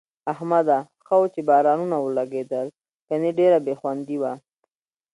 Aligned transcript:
احمده! 0.31 0.79
ښه 1.05 1.15
وو 1.19 1.27
چې 1.33 1.41
بازارونه 1.49 1.97
ولږېدل، 1.99 2.67
گني 3.09 3.31
ډېره 3.39 3.57
بې 3.65 3.73
خوندي 3.79 4.17
وه. 4.21 4.33